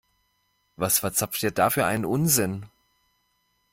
Was 0.77 0.97
verzapft 0.97 1.43
ihr 1.43 1.51
da 1.51 1.69
für 1.69 1.85
einen 1.85 2.05
Unsinn? 2.05 2.65